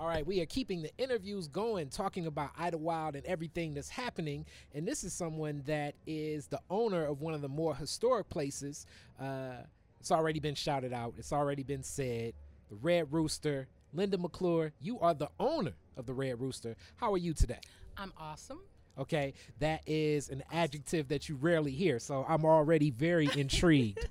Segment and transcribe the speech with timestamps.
[0.00, 4.46] All right, we are keeping the interviews going, talking about Idlewild and everything that's happening.
[4.74, 8.86] And this is someone that is the owner of one of the more historic places.
[9.20, 9.56] Uh,
[10.00, 12.32] it's already been shouted out, it's already been said.
[12.70, 13.68] The Red Rooster.
[13.92, 16.76] Linda McClure, you are the owner of the Red Rooster.
[16.96, 17.60] How are you today?
[17.98, 18.60] I'm awesome.
[18.98, 21.98] Okay, that is an adjective that you rarely hear.
[21.98, 24.08] So I'm already very intrigued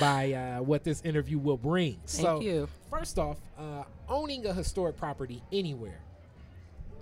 [0.00, 2.00] by uh, what this interview will bring.
[2.06, 2.68] Thank so, you.
[2.90, 6.00] First off, uh, owning a historic property anywhere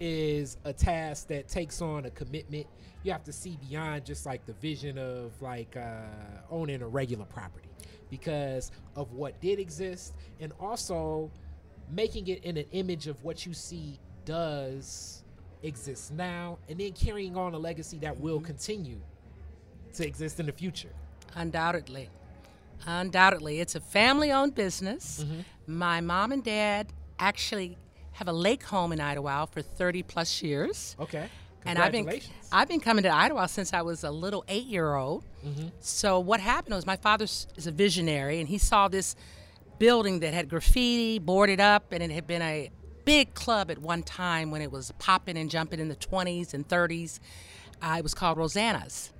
[0.00, 2.66] is a task that takes on a commitment.
[3.02, 6.06] You have to see beyond just like the vision of like uh,
[6.50, 7.68] owning a regular property
[8.10, 11.30] because of what did exist and also
[11.90, 15.22] making it in an image of what you see does
[15.62, 18.46] exist now and then carrying on a legacy that will mm-hmm.
[18.46, 19.00] continue
[19.94, 20.90] to exist in the future.
[21.34, 22.08] Undoubtedly.
[22.86, 23.60] Undoubtedly.
[23.60, 25.24] It's a family owned business.
[25.24, 25.78] Mm-hmm.
[25.78, 27.76] My mom and dad actually
[28.12, 30.96] have a lake home in Idlewild for 30 plus years.
[30.98, 31.28] Okay.
[31.64, 32.48] And I've been Congratulations.
[32.52, 35.24] I've been coming to Idlewild since I was a little eight year old.
[35.44, 35.68] Mm-hmm.
[35.80, 39.16] So what happened was my father is a visionary, and he saw this
[39.78, 42.70] building that had graffiti boarded up, and it had been a
[43.06, 46.68] big club at one time when it was popping and jumping in the 20s and
[46.68, 47.18] 30s.
[47.80, 49.12] Uh, it was called Rosanna's.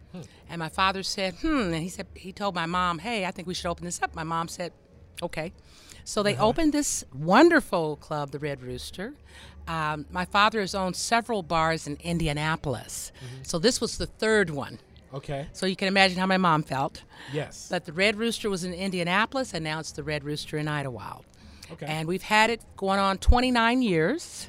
[0.49, 3.47] And my father said, "Hmm," and he said he told my mom, "Hey, I think
[3.47, 4.73] we should open this up." My mom said,
[5.23, 5.53] "Okay."
[6.05, 9.13] So they opened this wonderful club, the Red Rooster.
[9.69, 14.79] Um, my father has owned several bars in Indianapolis, so this was the third one.
[15.13, 15.49] okay.
[15.53, 17.03] So you can imagine how my mom felt.
[17.31, 17.67] Yes.
[17.71, 21.25] But the Red Rooster was in Indianapolis, and now it's the Red Rooster in Idlewild.
[21.73, 21.87] Okay.
[21.87, 24.49] And we've had it going on 29 years.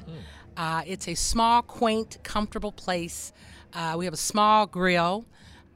[0.56, 3.32] Uh, it's a small, quaint, comfortable place.
[3.72, 5.24] Uh, we have a small grill.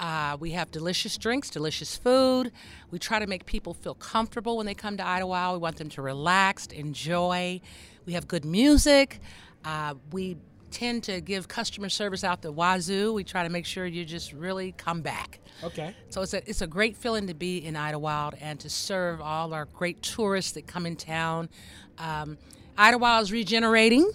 [0.01, 2.51] Uh, we have delicious drinks, delicious food.
[2.91, 5.55] We try to make people feel comfortable when they come to Idlewild.
[5.55, 7.61] We want them to relax, enjoy.
[8.05, 9.21] We have good music.
[9.65, 10.37] Uh, we
[10.73, 13.13] tend to give customer service out the wazoo.
[13.13, 15.39] We try to make sure you just really come back.
[15.63, 15.95] okay.
[16.11, 19.53] So it's a it's a great feeling to be in Idlewild and to serve all
[19.55, 21.49] our great tourists that come in town.
[21.99, 22.39] Um,
[22.77, 24.11] Idlewild is regenerating,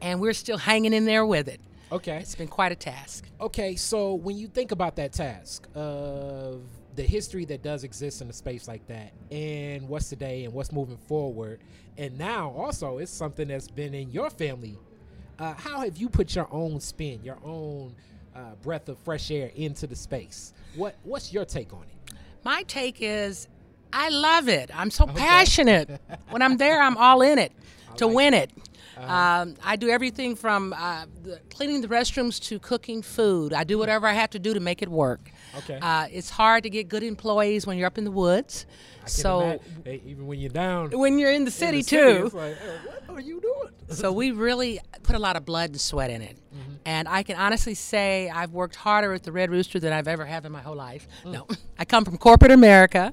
[0.00, 1.60] and we're still hanging in there with it.
[1.90, 2.18] Okay.
[2.18, 3.28] It's been quite a task.
[3.38, 6.62] Okay, so when you think about that task of
[6.94, 10.72] the history that does exist in a space like that, and what's today and what's
[10.72, 11.60] moving forward,
[11.98, 14.78] and now also it's something that's been in your family.
[15.42, 17.92] Uh, how have you put your own spin, your own
[18.32, 20.52] uh, breath of fresh air into the space?
[20.76, 22.14] What What's your take on it?
[22.44, 23.48] My take is,
[23.92, 24.70] I love it.
[24.72, 26.00] I'm so passionate.
[26.30, 27.50] when I'm there, I'm all in it
[27.96, 28.52] to win it.
[28.96, 33.52] Um, I do everything from uh, the, cleaning the restrooms to cooking food.
[33.52, 35.30] I do whatever I have to do to make it work.
[35.58, 35.78] Okay.
[35.80, 38.66] Uh, it's hard to get good employees when you're up in the woods.
[39.02, 42.26] I So hey, even when you're down when you're in the the city, city, too.
[42.26, 43.72] it's like, hey, what are you doing?
[43.88, 46.38] so we really put a lot of blood and sweat in it.
[46.84, 50.24] And I can honestly say I've worked harder at the Red Rooster than I've ever
[50.24, 51.06] have in my whole life.
[51.24, 51.46] No,
[51.78, 53.12] I come from corporate America,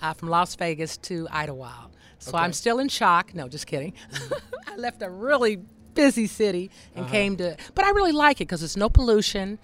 [0.00, 1.91] uh, from Las Vegas to Idlewild.
[2.22, 3.34] So I'm still in shock.
[3.34, 3.94] No, just kidding.
[4.66, 5.58] I left a really
[5.94, 9.58] busy city and came to, but I really like it because it's no pollution,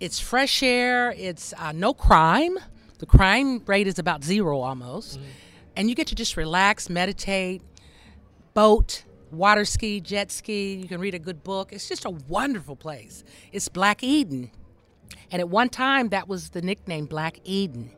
[0.00, 2.58] it's fresh air, it's uh, no crime.
[2.98, 5.18] The crime rate is about zero almost.
[5.76, 7.62] And you get to just relax, meditate,
[8.52, 10.74] boat, water ski, jet ski.
[10.74, 11.72] You can read a good book.
[11.72, 13.24] It's just a wonderful place.
[13.50, 14.50] It's Black Eden.
[15.32, 17.90] And at one time, that was the nickname Black Eden.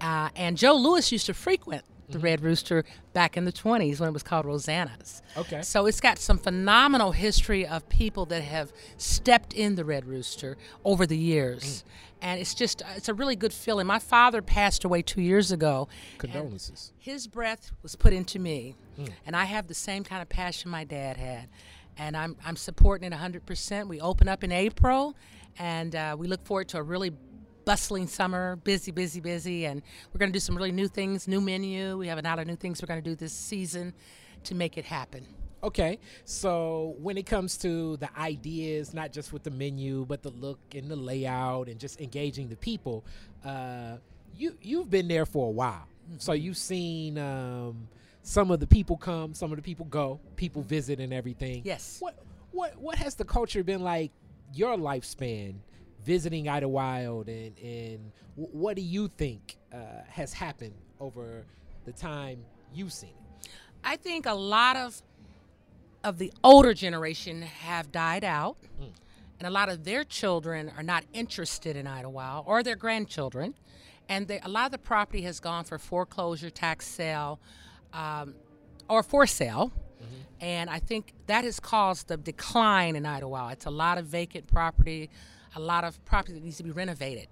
[0.00, 4.08] Uh, and Joe Louis used to frequent the Red Rooster back in the 20s when
[4.08, 5.22] it was called Rosanna's.
[5.36, 5.62] Okay.
[5.62, 10.56] So it's got some phenomenal history of people that have stepped in the Red Rooster
[10.84, 11.62] over the years.
[11.62, 11.82] Mm.
[12.22, 13.86] And it's just, uh, it's a really good feeling.
[13.86, 15.88] My father passed away two years ago.
[16.18, 16.92] Condolences.
[16.98, 19.08] his breath was put into me, mm.
[19.26, 21.48] and I have the same kind of passion my dad had,
[21.98, 23.88] and I'm I'm supporting it 100%.
[23.88, 25.16] We open up in April,
[25.58, 27.10] and uh, we look forward to a really
[27.64, 31.40] bustling summer, busy, busy, busy, and we're going to do some really new things, new
[31.40, 31.96] menu.
[31.96, 33.94] We have a lot of new things we're going to do this season
[34.44, 35.26] to make it happen.
[35.64, 40.30] Okay, so when it comes to the ideas, not just with the menu, but the
[40.30, 43.04] look and the layout, and just engaging the people,
[43.44, 43.96] uh,
[44.36, 45.86] you you've been there for a while,
[46.18, 47.86] so you've seen um,
[48.22, 51.62] some of the people come, some of the people go, people visit, and everything.
[51.64, 51.98] Yes.
[52.00, 52.18] What
[52.50, 54.10] what what has the culture been like?
[54.54, 55.54] Your lifespan
[56.04, 59.76] visiting Idlewild, and and what do you think uh,
[60.08, 61.44] has happened over
[61.84, 62.38] the time
[62.74, 63.48] you've seen it?
[63.84, 65.02] I think a lot of
[66.04, 68.56] of the older generation have died out,
[69.38, 73.54] and a lot of their children are not interested in Idlewild or their grandchildren,
[74.08, 77.38] and they, a lot of the property has gone for foreclosure, tax sale,
[77.92, 78.34] um,
[78.88, 79.72] or for sale.
[80.40, 83.52] And I think that has caused the decline in Idlewild.
[83.52, 85.08] It's a lot of vacant property,
[85.54, 87.28] a lot of property that needs to be renovated.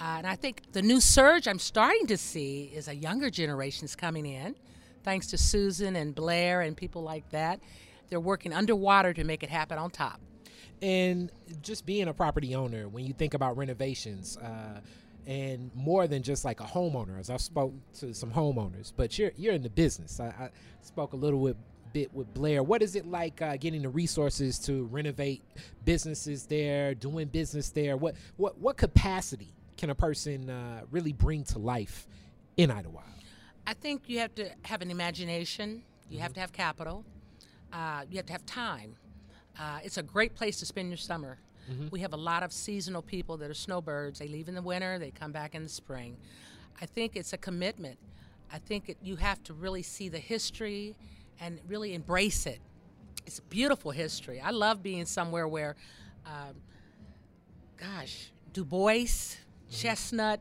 [0.00, 3.96] Uh, and I think the new surge I'm starting to see is a younger generation's
[3.96, 4.54] coming in,
[5.02, 7.60] thanks to Susan and Blair and people like that.
[8.08, 10.20] They're working underwater to make it happen on top.
[10.80, 11.32] And
[11.62, 14.80] just being a property owner, when you think about renovations, uh,
[15.26, 19.32] and more than just like a homeowner, as I've spoke to some homeowners, but you're
[19.36, 20.20] you're in the business.
[20.20, 20.50] I, I
[20.80, 21.56] spoke a little bit
[21.92, 22.62] bit with Blair.
[22.62, 25.42] What is it like uh, getting the resources to renovate
[25.84, 27.96] businesses there, doing business there?
[27.96, 32.06] What what what capacity can a person uh, really bring to life
[32.56, 33.04] in Idlewild?
[33.66, 35.82] I think you have to have an imagination.
[36.08, 36.22] You mm-hmm.
[36.22, 37.04] have to have capital.
[37.72, 38.96] Uh, you have to have time.
[39.58, 41.38] Uh, it's a great place to spend your summer.
[41.70, 41.88] Mm-hmm.
[41.90, 44.18] We have a lot of seasonal people that are snowbirds.
[44.18, 46.16] They leave in the winter, they come back in the spring.
[46.80, 47.98] I think it's a commitment.
[48.52, 50.96] I think it, you have to really see the history
[51.40, 52.60] and really embrace it.
[53.26, 54.40] It's a beautiful history.
[54.40, 55.76] I love being somewhere where,
[56.26, 56.54] um,
[57.76, 59.70] gosh, Du Bois, mm-hmm.
[59.70, 60.40] Chesnutt,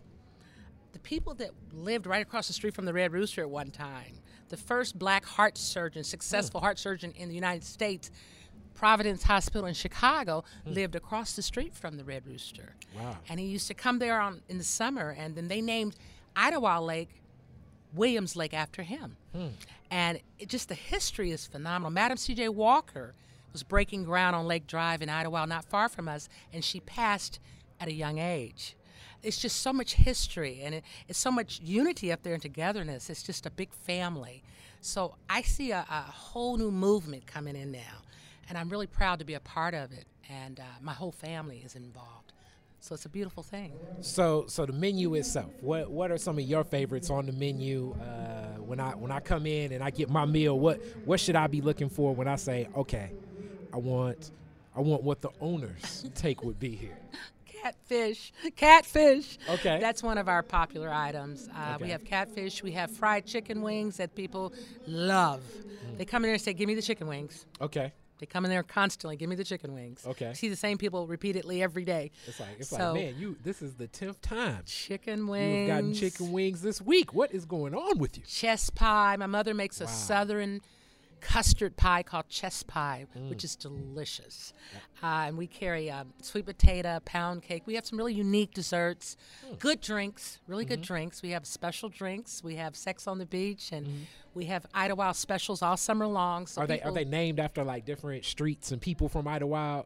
[0.93, 4.19] the people that lived right across the street from the Red Rooster at one time,
[4.49, 6.61] the first black heart surgeon, successful oh.
[6.61, 8.09] heart surgeon in the United States,
[8.73, 10.73] Providence Hospital in Chicago, mm.
[10.73, 12.75] lived across the street from the Red Rooster.
[12.95, 13.17] Wow.
[13.27, 15.95] And he used to come there on, in the summer, and then they named
[16.35, 17.09] Idlewild Lake
[17.93, 19.17] Williams Lake after him.
[19.33, 19.47] Hmm.
[19.89, 21.91] And it, just the history is phenomenal.
[21.91, 22.49] Madam C.J.
[22.49, 23.13] Walker
[23.53, 27.39] was breaking ground on Lake Drive in Idlewild, not far from us, and she passed
[27.79, 28.75] at a young age.
[29.23, 33.09] It's just so much history and it, it's so much unity up there and togetherness.
[33.09, 34.43] It's just a big family.
[34.81, 38.03] So I see a, a whole new movement coming in now,
[38.47, 40.05] and I'm really proud to be a part of it.
[40.29, 42.33] And uh, my whole family is involved.
[42.79, 43.73] So it's a beautiful thing.
[44.01, 45.51] So, so the menu itself.
[45.61, 47.95] What what are some of your favorites on the menu?
[47.99, 51.35] Uh, when I when I come in and I get my meal, what what should
[51.35, 53.11] I be looking for when I say, okay,
[53.73, 54.31] I want
[54.75, 56.97] I want what the owners take would be here.
[57.45, 59.39] Catfish, catfish.
[59.49, 61.49] Okay, that's one of our popular items.
[61.49, 61.85] Uh, okay.
[61.85, 62.61] We have catfish.
[62.61, 64.53] We have fried chicken wings that people
[64.85, 65.41] love.
[65.41, 65.97] Mm.
[65.97, 67.91] They come in there and say, "Give me the chicken wings." Okay.
[68.19, 69.15] They come in there constantly.
[69.15, 70.05] Give me the chicken wings.
[70.05, 70.33] Okay.
[70.33, 72.11] See the same people repeatedly every day.
[72.25, 73.37] It's like it's so, like man, you.
[73.43, 74.63] This is the tenth time.
[74.65, 75.57] Chicken wings.
[75.57, 77.13] You've gotten chicken wings this week.
[77.13, 78.23] What is going on with you?
[78.25, 79.15] Chess pie.
[79.17, 79.85] My mother makes wow.
[79.85, 80.61] a southern
[81.21, 83.29] custard pie called chess pie, mm.
[83.29, 84.53] which is delicious.
[85.03, 87.63] Uh, and we carry um, sweet potato, pound cake.
[87.65, 89.17] We have some really unique desserts,
[89.47, 89.59] mm.
[89.59, 90.75] good drinks, really mm-hmm.
[90.75, 91.21] good drinks.
[91.21, 92.43] We have special drinks.
[92.43, 94.03] We have Sex on the Beach, and mm-hmm.
[94.33, 96.47] we have Idlewild specials all summer long.
[96.47, 99.85] So are they are they named after like different streets and people from Idlewild?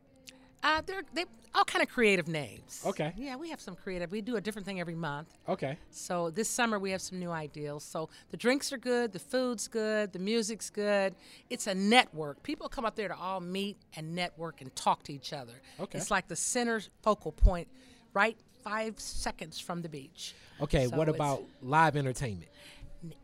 [0.63, 2.83] Uh, they're they all kind of creative names.
[2.85, 3.13] Okay.
[3.17, 4.11] Yeah, we have some creative.
[4.11, 5.27] We do a different thing every month.
[5.49, 5.77] Okay.
[5.89, 7.83] So this summer we have some new ideals.
[7.83, 11.15] So the drinks are good, the food's good, the music's good.
[11.49, 12.41] It's a network.
[12.43, 15.53] People come up there to all meet and network and talk to each other.
[15.79, 15.97] Okay.
[15.97, 17.67] It's like the center focal point,
[18.13, 20.35] right five seconds from the beach.
[20.61, 20.87] Okay.
[20.87, 22.49] So what about live entertainment?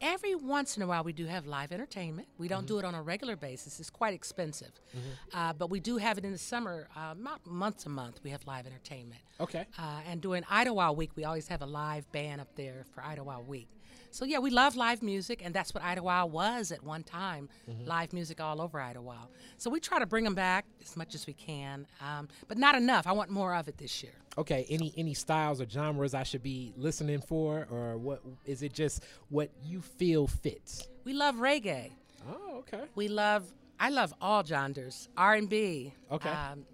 [0.02, 2.28] Every once in a while, we do have live entertainment.
[2.38, 2.68] We don't mm-hmm.
[2.68, 4.72] do it on a regular basis; it's quite expensive.
[4.90, 5.38] Mm-hmm.
[5.38, 8.20] Uh, but we do have it in the summer, uh, not month to month.
[8.24, 9.22] We have live entertainment.
[9.40, 9.66] Okay.
[9.78, 13.48] Uh, and during Idlewild Week, we always have a live band up there for Idlewild
[13.48, 13.68] Week.
[14.12, 17.50] So yeah, we love live music, and that's what Idlewild was at one time.
[17.70, 17.88] Mm-hmm.
[17.88, 19.28] Live music all over Idlewild.
[19.58, 22.76] So we try to bring them back as much as we can, um, but not
[22.76, 23.06] enough.
[23.06, 24.14] I want more of it this year.
[24.38, 24.66] Okay.
[24.70, 28.74] Any any styles or genres I should be listening for, or what is it?
[28.74, 30.88] Just what you feel fits.
[31.04, 31.92] We love reggae.
[32.30, 32.84] Oh, okay.
[32.96, 33.46] We love.
[33.80, 35.10] I love all genres.
[35.18, 35.94] R and B.
[36.12, 36.30] Okay.
[36.30, 36.66] Um,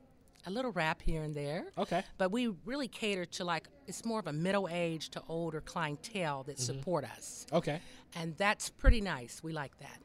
[0.46, 1.66] a little rap here and there.
[1.78, 2.04] Okay.
[2.18, 6.44] But we really cater to like it's more of a middle age to older clientele
[6.44, 6.78] that mm-hmm.
[6.78, 7.46] support us.
[7.52, 7.80] Okay.
[8.16, 9.42] And that's pretty nice.
[9.44, 10.00] We like that.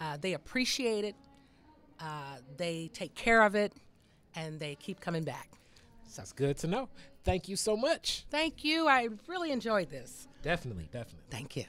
[0.00, 1.14] Uh, they appreciate it.
[2.00, 3.72] Uh, they take care of it,
[4.34, 5.48] and they keep coming back.
[6.08, 6.88] Sounds good to know.
[7.24, 8.24] Thank you so much.
[8.30, 8.88] Thank you.
[8.88, 10.26] I really enjoyed this.
[10.42, 11.24] Definitely, definitely.
[11.30, 11.64] Thank you.